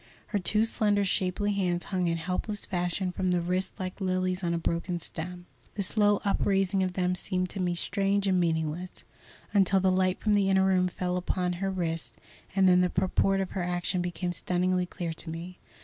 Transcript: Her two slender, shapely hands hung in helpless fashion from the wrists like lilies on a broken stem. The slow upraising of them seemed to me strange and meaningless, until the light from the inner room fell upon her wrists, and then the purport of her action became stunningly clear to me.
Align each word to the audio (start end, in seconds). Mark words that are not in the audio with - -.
Her 0.29 0.39
two 0.39 0.65
slender, 0.65 1.05
shapely 1.05 1.53
hands 1.53 1.83
hung 1.85 2.07
in 2.07 2.17
helpless 2.17 2.65
fashion 2.65 3.11
from 3.11 3.29
the 3.29 3.39
wrists 3.39 3.79
like 3.79 4.01
lilies 4.01 4.43
on 4.43 4.51
a 4.51 4.57
broken 4.57 4.97
stem. 4.97 5.45
The 5.75 5.83
slow 5.83 6.21
upraising 6.25 6.81
of 6.81 6.93
them 6.93 7.13
seemed 7.13 7.51
to 7.51 7.59
me 7.59 7.75
strange 7.75 8.25
and 8.25 8.39
meaningless, 8.39 9.03
until 9.53 9.79
the 9.79 9.91
light 9.91 10.19
from 10.19 10.33
the 10.33 10.49
inner 10.49 10.65
room 10.65 10.87
fell 10.87 11.17
upon 11.17 11.53
her 11.61 11.69
wrists, 11.69 12.15
and 12.55 12.67
then 12.67 12.81
the 12.81 12.89
purport 12.89 13.41
of 13.41 13.51
her 13.51 13.61
action 13.61 14.01
became 14.01 14.31
stunningly 14.31 14.87
clear 14.87 15.13
to 15.13 15.29
me. 15.29 15.59